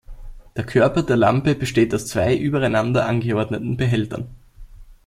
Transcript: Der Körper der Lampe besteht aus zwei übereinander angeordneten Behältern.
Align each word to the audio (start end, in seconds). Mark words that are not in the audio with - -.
Der 0.55 0.63
Körper 0.65 1.03
der 1.03 1.15
Lampe 1.15 1.53
besteht 1.53 1.93
aus 1.93 2.07
zwei 2.07 2.35
übereinander 2.35 3.05
angeordneten 3.05 3.77
Behältern. 3.77 4.29